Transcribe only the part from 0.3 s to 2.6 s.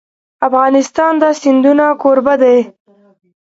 افغانستان د سیندونه کوربه دی.